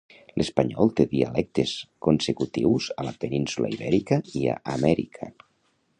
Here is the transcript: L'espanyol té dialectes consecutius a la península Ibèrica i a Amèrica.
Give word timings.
L'espanyol 0.39 0.89
té 0.99 1.05
dialectes 1.11 1.73
consecutius 2.07 2.89
a 3.03 3.07
la 3.09 3.15
península 3.25 3.73
Ibèrica 3.77 4.19
i 4.41 4.45
a 4.55 4.61
Amèrica. 4.79 5.35